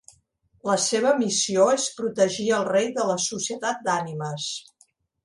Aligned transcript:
La 0.67 0.77
seva 0.85 1.11
missió 1.19 1.67
és 1.73 1.85
protegir 1.97 2.45
el 2.61 2.65
Rei 2.71 2.89
de 2.97 3.05
la 3.11 3.19
Societat 3.27 3.85
d'Ànimes. 3.89 4.49